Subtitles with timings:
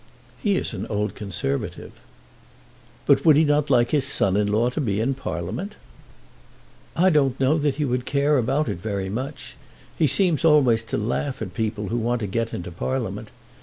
[0.41, 1.91] "He is an old Conservative."
[3.05, 5.75] "But would he not like his son in law to be in Parliament?"
[6.95, 9.55] "I don't know that he would care about it very much.
[9.95, 13.27] He seems always to laugh at people who want to get into Parliament.